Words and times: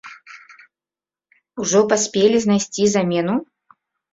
Ужо 1.65 1.79
паспелі 1.91 2.37
знайсці 2.47 2.83
замену? 2.95 3.35